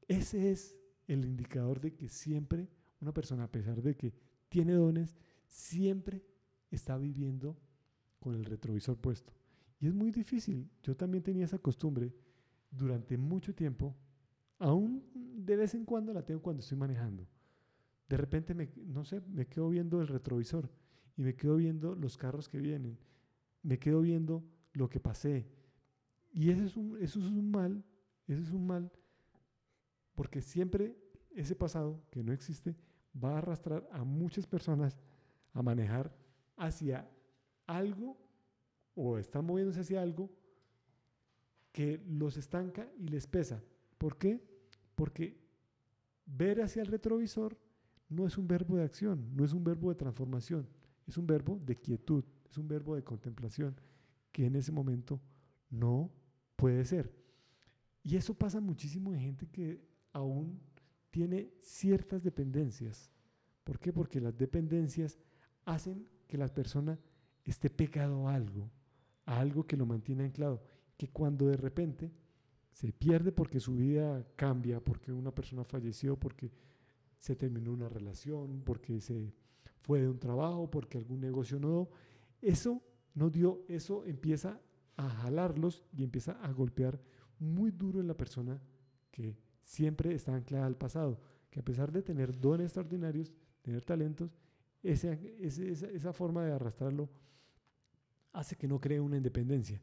Ese 0.08 0.52
es 0.52 0.78
el 1.08 1.26
indicador 1.26 1.82
de 1.82 1.96
que 1.96 2.08
siempre 2.08 2.70
una 3.02 3.14
persona, 3.14 3.44
a 3.44 3.52
pesar 3.52 3.82
de 3.82 3.96
que 3.96 4.14
tiene 4.50 4.74
dones, 4.74 5.18
siempre 5.48 6.24
está 6.70 6.98
viviendo 6.98 7.58
con 8.20 8.36
el 8.36 8.46
retrovisor 8.46 8.98
puesto. 8.98 9.34
Y 9.80 9.88
es 9.88 9.94
muy 9.94 10.12
difícil. 10.12 10.70
Yo 10.84 10.96
también 10.96 11.24
tenía 11.24 11.46
esa 11.46 11.58
costumbre 11.58 12.14
durante 12.70 13.18
mucho 13.18 13.54
tiempo. 13.54 13.96
Aún 14.60 15.04
de 15.14 15.56
vez 15.56 15.74
en 15.74 15.86
cuando 15.86 16.14
la 16.14 16.24
tengo 16.24 16.42
cuando 16.42 16.62
estoy 16.62 16.78
manejando. 16.78 17.28
De 18.08 18.18
repente, 18.18 18.54
no 18.86 19.04
sé, 19.04 19.22
me 19.22 19.48
quedo 19.48 19.70
viendo 19.70 20.02
el 20.02 20.08
retrovisor 20.08 20.70
y 21.18 21.24
me 21.24 21.36
quedo 21.36 21.56
viendo 21.56 21.96
los 21.96 22.18
carros 22.18 22.48
que 22.48 22.60
vienen. 22.60 23.00
Me 23.64 23.80
quedo 23.80 24.02
viendo 24.02 24.44
lo 24.74 24.90
que 24.90 25.00
pasé. 25.00 25.48
Y 26.32 26.50
eso 26.50 26.64
es 26.64 26.78
un, 26.78 26.98
eso 27.02 27.20
es 27.20 27.26
un 27.26 27.52
mal, 27.52 27.84
eso 28.28 28.42
es 28.42 28.52
un 28.52 28.66
mal, 28.66 28.92
porque 30.16 30.42
siempre 30.42 30.96
ese 31.36 31.56
pasado 31.56 32.02
que 32.10 32.24
no 32.24 32.32
existe 32.32 32.76
va 33.14 33.36
a 33.36 33.38
arrastrar 33.40 33.88
a 33.92 34.04
muchas 34.04 34.48
personas 34.48 34.98
a 35.54 35.62
manejar 35.62 36.16
hacia 36.58 37.10
algo 37.68 38.18
o 38.96 39.18
están 39.18 39.46
moviéndose 39.46 39.82
hacia 39.82 40.02
algo 40.02 40.30
que 41.72 42.04
los 42.08 42.38
estanca 42.38 42.90
y 42.98 43.08
les 43.08 43.28
pesa. 43.28 43.64
¿Por 43.98 44.18
qué? 44.18 44.44
Porque 44.96 45.40
ver 46.26 46.62
hacia 46.62 46.82
el 46.82 46.88
retrovisor 46.88 47.58
no 48.10 48.28
es 48.28 48.38
un 48.38 48.48
verbo 48.48 48.76
de 48.76 48.84
acción, 48.84 49.36
no 49.36 49.46
es 49.46 49.54
un 49.54 49.64
verbo 49.64 49.90
de 49.90 49.96
transformación, 49.96 50.68
es 51.08 51.18
un 51.18 51.28
verbo 51.28 51.60
de 51.66 51.80
quietud, 51.80 52.26
es 52.50 52.58
un 52.58 52.68
verbo 52.68 52.96
de 52.96 53.04
contemplación 53.04 53.76
que 54.32 54.46
en 54.46 54.56
ese 54.56 54.72
momento 54.72 55.22
no 55.70 56.12
puede 56.56 56.84
ser. 56.86 57.14
Y 58.04 58.16
eso 58.16 58.34
pasa 58.34 58.60
muchísimo 58.60 59.14
en 59.14 59.22
gente 59.22 59.48
que 59.48 59.82
aún 60.12 60.60
tiene 61.12 61.52
ciertas 61.60 62.24
dependencias. 62.24 63.12
¿Por 63.64 63.80
qué? 63.80 63.94
Porque 63.94 64.20
las 64.20 64.38
dependencias 64.38 65.20
hacen 65.66 66.08
que 66.28 66.38
la 66.38 66.48
persona 66.48 66.98
esté 67.44 67.70
pegado 67.70 68.28
a 68.28 68.36
algo, 68.36 68.72
a 69.26 69.40
algo 69.40 69.68
que 69.68 69.78
lo 69.78 69.86
mantiene 69.86 70.26
anclado, 70.26 70.64
que 70.98 71.10
cuando 71.10 71.46
de 71.48 71.58
repente 71.58 72.12
se 72.72 72.94
pierde 72.94 73.32
porque 73.32 73.60
su 73.60 73.76
vida 73.76 74.26
cambia, 74.36 74.80
porque 74.80 75.12
una 75.12 75.36
persona 75.36 75.64
falleció, 75.64 76.18
porque 76.18 76.52
se 77.20 77.36
terminó 77.36 77.74
una 77.74 77.90
relación, 77.90 78.62
porque 78.64 79.02
se 79.02 79.34
fue 79.82 80.02
de 80.02 80.10
un 80.10 80.20
trabajo, 80.20 80.72
porque 80.72 80.98
algún 80.98 81.20
negocio 81.20 81.60
no, 81.60 81.90
eso 82.42 82.82
no 83.14 83.30
dio, 83.30 83.64
eso 83.68 84.06
empieza 84.06 84.60
a 84.96 85.10
jalarlos 85.10 85.84
y 85.92 86.04
empieza 86.04 86.34
a 86.44 86.52
golpear 86.52 87.00
muy 87.40 87.72
duro 87.72 88.00
en 88.00 88.08
la 88.08 88.16
persona 88.16 88.62
que 89.12 89.36
siempre 89.72 90.14
está 90.14 90.36
anclada 90.36 90.66
al 90.66 90.76
pasado, 90.76 91.18
que 91.50 91.62
a 91.62 91.64
pesar 91.64 91.94
de 91.94 92.04
tener 92.04 92.38
dones 92.38 92.66
extraordinarios, 92.66 93.32
tener 93.62 93.86
talentos, 93.86 94.36
esa, 94.84 95.14
esa 95.14 96.12
forma 96.12 96.44
de 96.44 96.52
arrastrarlo 96.52 97.10
hace 98.34 98.58
que 98.58 98.68
no 98.68 98.82
cree 98.82 99.00
una 99.00 99.16
independencia. 99.16 99.82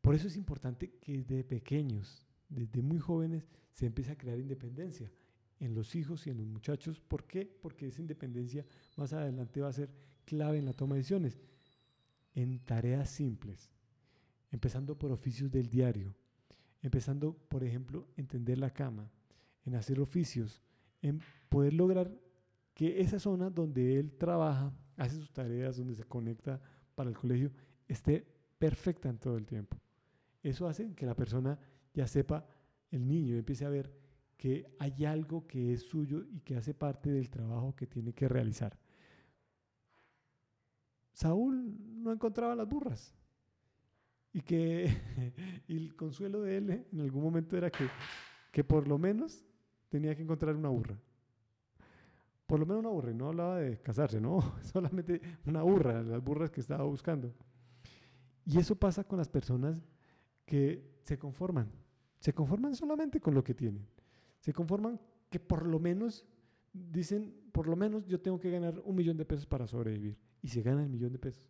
Por 0.00 0.16
eso 0.16 0.26
es 0.26 0.36
importante 0.36 0.90
que 1.00 1.18
desde 1.18 1.44
pequeños, 1.44 2.26
desde 2.48 2.82
muy 2.82 2.98
jóvenes, 2.98 3.48
se 3.70 3.86
empiece 3.86 4.10
a 4.10 4.18
crear 4.18 4.40
independencia 4.40 5.08
en 5.60 5.72
los 5.72 5.94
hijos 5.94 6.26
y 6.26 6.30
en 6.30 6.38
los 6.38 6.46
muchachos. 6.48 6.98
¿Por 6.98 7.28
qué? 7.28 7.46
Porque 7.46 7.86
esa 7.86 8.00
independencia 8.00 8.66
más 8.96 9.12
adelante 9.12 9.60
va 9.60 9.68
a 9.68 9.72
ser 9.72 9.88
clave 10.24 10.58
en 10.58 10.64
la 10.64 10.72
toma 10.72 10.96
de 10.96 11.02
decisiones, 11.02 11.38
en 12.34 12.58
tareas 12.58 13.08
simples, 13.08 13.70
empezando 14.50 14.98
por 14.98 15.12
oficios 15.12 15.48
del 15.48 15.68
diario, 15.68 16.16
empezando, 16.82 17.34
por 17.48 17.64
ejemplo, 17.64 18.08
entender 18.16 18.58
la 18.58 18.70
cama, 18.70 19.10
en 19.64 19.74
hacer 19.74 20.00
oficios, 20.00 20.62
en 21.02 21.20
poder 21.48 21.74
lograr 21.74 22.10
que 22.74 23.00
esa 23.00 23.18
zona 23.18 23.50
donde 23.50 23.98
él 23.98 24.16
trabaja, 24.16 24.72
hace 24.96 25.16
sus 25.16 25.32
tareas, 25.32 25.76
donde 25.76 25.94
se 25.94 26.04
conecta 26.04 26.60
para 26.94 27.10
el 27.10 27.16
colegio, 27.16 27.52
esté 27.86 28.26
perfecta 28.58 29.08
en 29.08 29.18
todo 29.18 29.36
el 29.36 29.46
tiempo. 29.46 29.76
Eso 30.42 30.68
hace 30.68 30.94
que 30.94 31.06
la 31.06 31.14
persona 31.16 31.58
ya 31.92 32.06
sepa, 32.06 32.46
el 32.90 33.06
niño 33.06 33.36
empiece 33.36 33.64
a 33.64 33.70
ver 33.70 33.92
que 34.36 34.72
hay 34.78 35.04
algo 35.04 35.46
que 35.46 35.72
es 35.72 35.82
suyo 35.82 36.24
y 36.30 36.40
que 36.40 36.56
hace 36.56 36.72
parte 36.72 37.10
del 37.10 37.28
trabajo 37.28 37.74
que 37.74 37.86
tiene 37.86 38.12
que 38.12 38.28
realizar. 38.28 38.78
Saúl 41.12 41.76
no 42.02 42.12
encontraba 42.12 42.54
las 42.54 42.68
burras 42.68 43.17
y 44.32 44.42
que 44.42 44.94
el 45.68 45.94
consuelo 45.96 46.42
de 46.42 46.56
él 46.58 46.86
en 46.92 47.00
algún 47.00 47.22
momento 47.22 47.56
era 47.56 47.70
que, 47.70 47.88
que 48.52 48.64
por 48.64 48.86
lo 48.86 48.98
menos 48.98 49.44
tenía 49.88 50.14
que 50.14 50.22
encontrar 50.22 50.54
una 50.56 50.68
burra. 50.68 50.98
Por 52.46 52.60
lo 52.60 52.66
menos 52.66 52.80
una 52.80 52.90
burra, 52.90 53.12
no 53.12 53.28
hablaba 53.28 53.58
de 53.58 53.80
casarse, 53.80 54.20
no, 54.20 54.54
solamente 54.62 55.20
una 55.46 55.62
burra, 55.62 56.02
las 56.02 56.22
burras 56.22 56.50
que 56.50 56.60
estaba 56.60 56.84
buscando. 56.84 57.34
Y 58.44 58.58
eso 58.58 58.76
pasa 58.76 59.04
con 59.04 59.18
las 59.18 59.28
personas 59.28 59.86
que 60.46 60.98
se 61.04 61.18
conforman, 61.18 61.70
se 62.18 62.32
conforman 62.32 62.74
solamente 62.74 63.20
con 63.20 63.34
lo 63.34 63.44
que 63.44 63.54
tienen, 63.54 63.86
se 64.40 64.54
conforman 64.54 64.98
que 65.28 65.38
por 65.38 65.66
lo 65.66 65.78
menos 65.78 66.26
dicen, 66.72 67.34
por 67.52 67.66
lo 67.66 67.76
menos 67.76 68.06
yo 68.06 68.20
tengo 68.20 68.40
que 68.40 68.50
ganar 68.50 68.80
un 68.84 68.96
millón 68.96 69.18
de 69.18 69.26
pesos 69.26 69.46
para 69.46 69.66
sobrevivir, 69.66 70.16
y 70.40 70.48
se 70.48 70.62
gana 70.62 70.82
el 70.82 70.88
millón 70.88 71.12
de 71.12 71.18
pesos. 71.18 71.46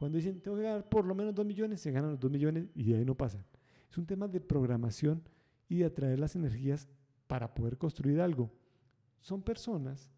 Cuando 0.00 0.16
dicen, 0.16 0.40
tengo 0.40 0.56
que 0.56 0.62
ganar 0.62 0.88
por 0.88 1.04
lo 1.04 1.14
menos 1.14 1.34
dos 1.34 1.44
millones, 1.44 1.78
se 1.78 1.90
ganan 1.90 2.12
los 2.12 2.20
dos 2.20 2.30
millones 2.30 2.70
y 2.74 2.84
de 2.84 2.96
ahí 2.96 3.04
no 3.04 3.14
pasan. 3.14 3.44
Es 3.90 3.98
un 3.98 4.06
tema 4.06 4.26
de 4.28 4.40
programación 4.40 5.22
y 5.68 5.80
de 5.80 5.84
atraer 5.84 6.18
las 6.18 6.34
energías 6.34 6.88
para 7.26 7.52
poder 7.52 7.76
construir 7.76 8.18
algo. 8.18 8.50
Son 9.20 9.42
personas 9.42 10.10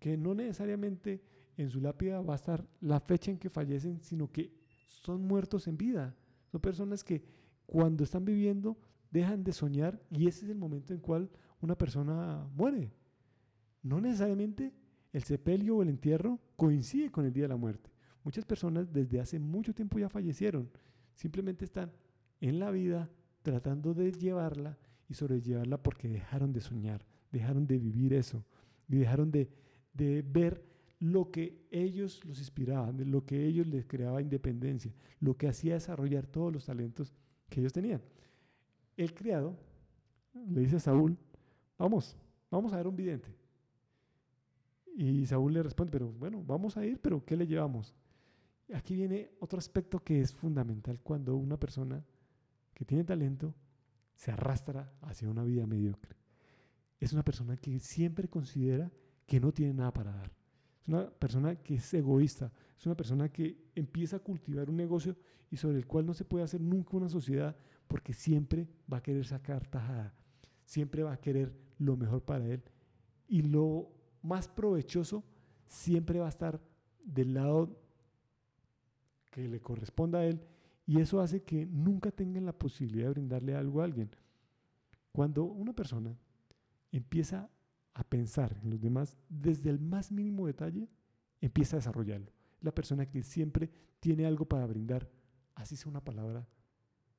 que 0.00 0.16
no 0.16 0.34
necesariamente 0.34 1.22
en 1.56 1.70
su 1.70 1.80
lápida 1.80 2.20
va 2.20 2.32
a 2.32 2.34
estar 2.34 2.66
la 2.80 2.98
fecha 2.98 3.30
en 3.30 3.38
que 3.38 3.48
fallecen, 3.48 4.00
sino 4.00 4.28
que 4.28 4.52
son 4.88 5.22
muertos 5.22 5.68
en 5.68 5.76
vida. 5.76 6.16
Son 6.50 6.60
personas 6.60 7.04
que 7.04 7.22
cuando 7.64 8.02
están 8.02 8.24
viviendo 8.24 8.76
dejan 9.08 9.44
de 9.44 9.52
soñar 9.52 10.02
y 10.10 10.26
ese 10.26 10.46
es 10.46 10.50
el 10.50 10.58
momento 10.58 10.92
en 10.92 10.98
cual 10.98 11.30
una 11.60 11.78
persona 11.78 12.44
muere. 12.56 12.92
No 13.84 14.00
necesariamente 14.00 14.74
el 15.12 15.22
sepelio 15.22 15.76
o 15.76 15.82
el 15.82 15.90
entierro 15.90 16.40
coincide 16.56 17.12
con 17.12 17.24
el 17.24 17.32
día 17.32 17.44
de 17.44 17.50
la 17.50 17.56
muerte. 17.56 17.88
Muchas 18.24 18.44
personas 18.44 18.92
desde 18.92 19.20
hace 19.20 19.38
mucho 19.38 19.74
tiempo 19.74 19.98
ya 19.98 20.08
fallecieron. 20.08 20.70
Simplemente 21.14 21.64
están 21.64 21.92
en 22.40 22.58
la 22.58 22.70
vida 22.70 23.10
tratando 23.42 23.94
de 23.94 24.12
llevarla 24.12 24.78
y 25.08 25.14
sobrellevarla 25.14 25.82
porque 25.82 26.08
dejaron 26.08 26.52
de 26.52 26.60
soñar, 26.60 27.04
dejaron 27.32 27.66
de 27.66 27.78
vivir 27.78 28.12
eso 28.12 28.44
y 28.88 28.96
dejaron 28.96 29.30
de 29.30 29.50
ver 29.94 30.64
lo 31.00 31.30
que 31.30 31.66
ellos 31.70 32.24
los 32.24 32.38
inspiraban, 32.38 33.10
lo 33.10 33.24
que 33.24 33.46
ellos 33.46 33.66
les 33.66 33.86
creaba 33.86 34.20
independencia, 34.20 34.92
lo 35.20 35.36
que 35.36 35.48
hacía 35.48 35.74
desarrollar 35.74 36.26
todos 36.26 36.52
los 36.52 36.66
talentos 36.66 37.14
que 37.48 37.60
ellos 37.60 37.72
tenían. 37.72 38.02
El 38.96 39.14
criado 39.14 39.56
le 40.34 40.60
dice 40.60 40.76
a 40.76 40.80
Saúl, 40.80 41.16
vamos, 41.78 42.16
vamos 42.50 42.72
a 42.72 42.76
ver 42.76 42.86
un 42.86 42.96
vidente. 42.96 43.34
Y 44.96 45.24
Saúl 45.26 45.54
le 45.54 45.62
responde, 45.62 45.92
pero 45.92 46.10
bueno, 46.10 46.42
vamos 46.44 46.76
a 46.76 46.84
ir, 46.84 47.00
pero 47.00 47.24
¿qué 47.24 47.36
le 47.36 47.46
llevamos? 47.46 47.94
Aquí 48.74 48.96
viene 48.96 49.30
otro 49.40 49.58
aspecto 49.58 50.00
que 50.00 50.20
es 50.20 50.32
fundamental 50.32 51.00
cuando 51.00 51.36
una 51.36 51.58
persona 51.58 52.04
que 52.74 52.84
tiene 52.84 53.04
talento 53.04 53.54
se 54.14 54.30
arrastra 54.30 54.92
hacia 55.02 55.30
una 55.30 55.44
vida 55.44 55.66
mediocre. 55.66 56.16
Es 57.00 57.12
una 57.12 57.24
persona 57.24 57.56
que 57.56 57.78
siempre 57.78 58.28
considera 58.28 58.90
que 59.26 59.40
no 59.40 59.52
tiene 59.52 59.74
nada 59.74 59.92
para 59.92 60.12
dar. 60.12 60.32
Es 60.82 60.88
una 60.88 61.10
persona 61.10 61.56
que 61.56 61.76
es 61.76 61.94
egoísta, 61.94 62.52
es 62.78 62.86
una 62.86 62.96
persona 62.96 63.30
que 63.30 63.70
empieza 63.74 64.16
a 64.16 64.20
cultivar 64.20 64.68
un 64.68 64.76
negocio 64.76 65.16
y 65.50 65.56
sobre 65.56 65.78
el 65.78 65.86
cual 65.86 66.06
no 66.06 66.14
se 66.14 66.24
puede 66.24 66.44
hacer 66.44 66.60
nunca 66.60 66.96
una 66.96 67.08
sociedad 67.08 67.56
porque 67.86 68.12
siempre 68.12 68.68
va 68.92 68.98
a 68.98 69.02
querer 69.02 69.24
sacar 69.24 69.66
tajada, 69.66 70.14
siempre 70.64 71.02
va 71.02 71.12
a 71.12 71.20
querer 71.20 71.56
lo 71.78 71.96
mejor 71.96 72.22
para 72.22 72.46
él 72.46 72.62
y 73.28 73.42
lo 73.42 73.90
más 74.22 74.48
provechoso 74.48 75.24
siempre 75.66 76.18
va 76.18 76.26
a 76.26 76.30
estar 76.30 76.60
del 77.04 77.34
lado 77.34 77.87
que 79.30 79.46
le 79.48 79.60
corresponda 79.60 80.20
a 80.20 80.26
él 80.26 80.40
y 80.86 81.00
eso 81.00 81.20
hace 81.20 81.42
que 81.42 81.66
nunca 81.66 82.10
tengan 82.10 82.46
la 82.46 82.52
posibilidad 82.52 83.08
de 83.08 83.12
brindarle 83.12 83.54
algo 83.54 83.80
a 83.80 83.84
alguien. 83.84 84.10
Cuando 85.12 85.44
una 85.44 85.74
persona 85.74 86.16
empieza 86.90 87.50
a 87.94 88.04
pensar 88.04 88.58
en 88.62 88.70
los 88.70 88.80
demás 88.80 89.18
desde 89.28 89.70
el 89.70 89.80
más 89.80 90.10
mínimo 90.12 90.46
detalle, 90.46 90.88
empieza 91.40 91.76
a 91.76 91.80
desarrollarlo. 91.80 92.32
La 92.60 92.72
persona 92.74 93.06
que 93.06 93.22
siempre 93.22 93.70
tiene 94.00 94.26
algo 94.26 94.46
para 94.46 94.66
brindar, 94.66 95.10
así 95.54 95.76
sea 95.76 95.90
una 95.90 96.04
palabra 96.04 96.46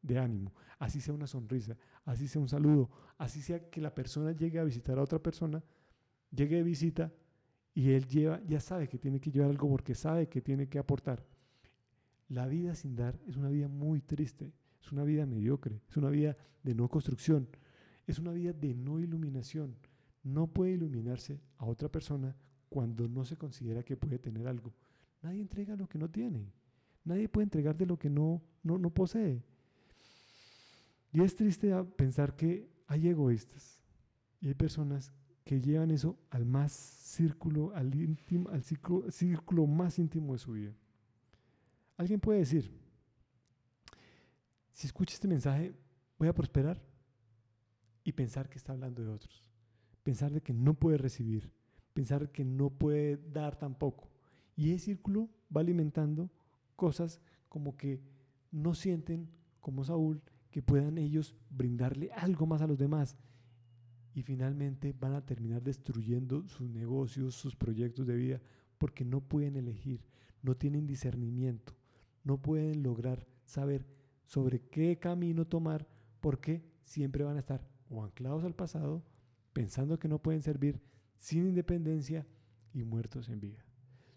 de 0.02 0.18
ánimo, 0.18 0.54
así 0.78 1.02
sea 1.02 1.14
una 1.14 1.28
sonrisa, 1.28 1.78
así 2.06 2.28
sea 2.28 2.42
un 2.42 2.48
saludo, 2.48 2.90
así 3.18 3.42
sea 3.42 3.70
que 3.70 3.82
la 3.82 3.94
persona 3.94 4.32
llegue 4.32 4.60
a 4.60 4.64
visitar 4.64 4.98
a 4.98 5.04
otra 5.04 5.20
persona, 5.20 5.64
llegue 6.32 6.56
de 6.58 6.64
visita 6.64 7.14
y 7.74 7.92
él 7.92 8.08
lleva, 8.08 8.42
ya 8.48 8.60
sabe 8.60 8.88
que 8.88 8.98
tiene 8.98 9.20
que 9.20 9.32
llevar 9.32 9.50
algo 9.52 9.70
porque 9.70 9.94
sabe 9.94 10.28
que 10.28 10.42
tiene 10.42 10.68
que 10.68 10.80
aportar. 10.80 11.24
La 12.30 12.48
vida 12.48 12.76
sin 12.76 12.96
dar 12.96 13.20
es 13.28 13.36
una 13.38 13.50
vida 13.50 13.68
muy 13.68 14.02
triste, 14.02 14.54
es 14.82 14.92
una 14.92 15.04
vida 15.04 15.26
mediocre, 15.26 15.82
es 15.90 15.98
una 15.98 16.10
vida 16.10 16.38
de 16.64 16.76
no 16.76 16.88
construcción, 16.88 17.48
es 18.06 18.20
una 18.20 18.32
vida 18.32 18.54
de 18.54 18.76
no 18.76 19.00
iluminación, 19.00 19.76
no 20.24 20.48
puede 20.48 20.74
iluminarse 20.74 21.42
a 21.58 21.66
otra 21.66 21.90
persona 21.90 22.36
cuando 22.70 23.08
no 23.08 23.26
se 23.26 23.36
considera 23.36 23.84
que 23.84 23.98
puede 23.98 24.20
tener 24.20 24.48
algo. 24.48 24.74
Nadie 25.24 25.42
entrega 25.42 25.76
lo 25.76 25.90
que 25.90 25.98
no 25.98 26.10
tiene. 26.10 26.54
Nadie 27.04 27.28
puede 27.28 27.46
entregar 27.46 27.76
de 27.76 27.88
lo 27.88 27.98
que 27.98 28.10
no, 28.12 28.44
no, 28.62 28.78
no 28.78 28.92
posee. 28.92 29.44
Y 31.12 31.22
es 31.22 31.36
triste 31.36 31.74
pensar 31.98 32.36
que 32.36 32.70
hay 32.86 33.08
egoístas 33.08 33.80
y 34.40 34.50
hay 34.50 34.54
personas 34.54 35.12
que 35.44 35.60
llevan 35.60 35.90
eso 35.90 36.20
al 36.30 36.46
más 36.46 36.72
círculo, 36.72 37.74
al, 37.74 37.96
íntimo, 37.96 38.50
al 38.50 38.64
círculo, 38.64 39.10
círculo 39.10 39.66
más 39.66 39.98
íntimo 39.98 40.34
de 40.34 40.40
su 40.40 40.52
vida. 40.52 40.76
Alguien 42.00 42.22
puede 42.22 42.40
decir, 42.40 42.72
si 44.72 44.88
escucho 44.88 45.14
este 45.14 45.28
mensaje, 45.28 45.74
voy 46.18 46.30
a 46.30 46.34
prosperar 46.34 46.82
y 48.06 48.14
pensar 48.14 48.48
que 48.48 48.58
está 48.58 48.72
hablando 48.72 49.04
de 49.04 49.10
otros. 49.10 49.52
Pensar 50.02 50.32
de 50.32 50.40
que 50.40 50.54
no 50.54 50.76
puede 50.76 50.98
recibir, 50.98 51.52
pensar 51.94 52.32
que 52.32 52.46
no 52.46 52.70
puede 52.70 53.18
dar 53.18 53.58
tampoco. 53.58 54.10
Y 54.56 54.72
ese 54.72 54.86
círculo 54.86 55.30
va 55.54 55.60
alimentando 55.60 56.32
cosas 56.78 57.20
como 57.50 57.76
que 57.76 58.02
no 58.50 58.76
sienten 58.76 59.30
como 59.60 59.84
Saúl 59.84 60.22
que 60.52 60.62
puedan 60.62 60.98
ellos 60.98 61.36
brindarle 61.50 62.14
algo 62.14 62.46
más 62.46 62.62
a 62.62 62.68
los 62.68 62.78
demás. 62.78 63.18
Y 64.14 64.24
finalmente 64.24 64.96
van 64.98 65.16
a 65.16 65.26
terminar 65.26 65.64
destruyendo 65.64 66.48
sus 66.48 66.70
negocios, 66.70 67.36
sus 67.36 67.58
proyectos 67.58 68.08
de 68.08 68.16
vida, 68.16 68.42
porque 68.78 69.04
no 69.04 69.20
pueden 69.20 69.58
elegir, 69.58 70.06
no 70.42 70.56
tienen 70.56 70.88
discernimiento, 70.88 71.76
no 72.24 72.42
pueden 72.42 72.84
lograr 72.84 73.28
saber 73.46 73.86
sobre 74.26 74.62
qué 74.62 74.98
camino 75.00 75.46
tomar, 75.46 75.88
porque 76.22 76.64
siempre 76.84 77.24
van 77.24 77.38
a 77.38 77.40
estar 77.40 77.68
o 77.90 78.04
anclados 78.04 78.44
al 78.44 78.56
pasado, 78.56 79.04
pensando 79.54 79.98
que 79.98 80.08
no 80.08 80.22
pueden 80.22 80.42
servir, 80.42 80.82
sin 81.18 81.48
independencia 81.48 82.28
y 82.74 82.84
muertos 82.84 83.30
en 83.30 83.40
vida. 83.40 83.66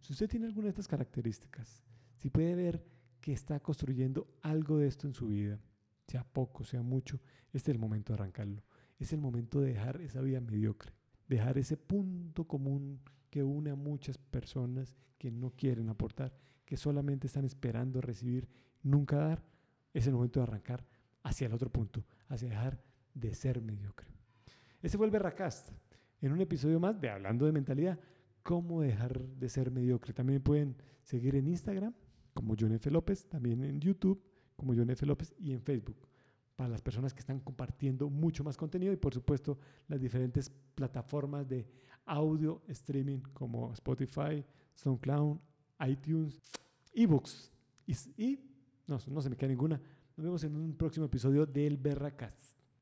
Si 0.01 0.13
usted 0.13 0.29
tiene 0.29 0.47
alguna 0.47 0.65
de 0.65 0.71
estas 0.71 0.89
características, 0.89 1.83
si 2.17 2.29
puede 2.29 2.55
ver 2.55 2.85
que 3.21 3.33
está 3.33 3.61
construyendo 3.61 4.29
algo 4.43 4.79
de 4.79 4.89
esto 4.89 5.07
en 5.07 5.15
su 5.15 5.29
vida, 5.29 5.61
sea 6.07 6.25
poco, 6.25 6.65
sea 6.65 6.83
mucho, 6.83 7.21
este 7.53 7.71
es 7.71 7.75
el 7.77 7.79
momento 7.79 8.13
de 8.13 8.19
arrancarlo. 8.19 8.63
Es 8.99 9.13
el 9.13 9.21
momento 9.21 9.61
de 9.61 9.73
dejar 9.73 10.01
esa 10.01 10.21
vida 10.21 10.41
mediocre, 10.41 10.93
dejar 11.29 11.59
ese 11.59 11.77
punto 11.77 12.45
común 12.45 13.01
que 13.31 13.43
une 13.43 13.71
a 13.71 13.75
muchas 13.75 14.19
personas 14.19 14.97
que 15.19 15.31
no 15.31 15.51
quieren 15.51 15.89
aportar, 15.89 16.37
que 16.65 16.77
solamente 16.77 17.27
están 17.27 17.45
esperando 17.45 18.01
recibir, 18.01 18.49
nunca 18.83 19.17
dar. 19.17 19.43
Es 19.93 20.07
el 20.07 20.15
momento 20.15 20.41
de 20.41 20.45
arrancar 20.45 20.87
hacia 21.23 21.47
el 21.47 21.53
otro 21.53 21.71
punto, 21.71 22.05
hacia 22.29 22.49
dejar 22.49 22.83
de 23.15 23.35
ser 23.35 23.61
mediocre. 23.61 24.09
Este 24.83 24.97
fue 24.97 25.07
el 25.07 25.13
Berracast, 25.13 25.71
en 26.21 26.33
un 26.33 26.41
episodio 26.41 26.81
más 26.81 27.01
de 27.01 27.11
Hablando 27.11 27.47
de 27.47 27.53
Mentalidad, 27.53 27.99
cómo 28.43 28.81
dejar 28.81 29.21
de 29.21 29.49
ser 29.49 29.71
mediocre. 29.71 30.13
También 30.13 30.43
pueden 30.43 30.77
seguir 31.03 31.37
en 31.37 31.47
Instagram 31.49 31.95
como 32.35 32.55
John 32.59 32.73
F. 32.73 32.91
López, 32.91 33.29
también 33.29 33.63
en 33.63 33.81
YouTube 33.81 34.23
como 34.57 34.75
John 34.75 34.91
F. 34.91 35.05
López 35.07 35.35
y 35.39 35.53
en 35.53 35.61
Facebook 35.61 36.09
para 36.57 36.69
las 36.69 36.83
personas 36.83 37.15
que 37.15 37.21
están 37.21 37.41
compartiendo 37.41 38.11
mucho 38.11 38.45
más 38.45 38.57
contenido 38.57 38.93
y 38.93 38.97
por 38.97 39.15
supuesto 39.15 39.59
las 39.89 40.01
diferentes 40.01 40.51
plataformas 40.75 41.49
de 41.49 41.67
audio 42.07 42.63
streaming 42.69 43.21
como 43.33 43.73
Spotify, 43.73 44.45
SoundCloud, 44.75 45.39
iTunes, 45.87 46.41
eBooks 46.93 47.53
y, 48.17 48.39
no, 48.87 48.99
no 49.09 49.21
se 49.23 49.31
me 49.31 49.37
queda 49.37 49.49
ninguna. 49.49 49.81
Nos 50.17 50.25
vemos 50.25 50.45
en 50.45 50.57
un 50.57 50.77
próximo 50.77 51.07
episodio 51.07 51.47
del 51.47 51.77
Berracast. 51.77 52.62